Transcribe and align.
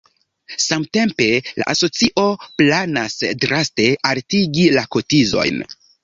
Samtempe 0.61 1.25
la 1.61 1.65
asocio 1.73 2.23
planas 2.61 3.17
draste 3.43 3.85
altigi 4.13 4.65
la 4.79 4.85
kotizojn. 4.97 5.61